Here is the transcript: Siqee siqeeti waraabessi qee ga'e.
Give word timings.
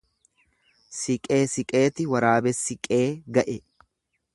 Siqee 0.99 1.39
siqeeti 1.57 2.09
waraabessi 2.15 2.81
qee 2.89 3.05
ga'e. 3.39 3.61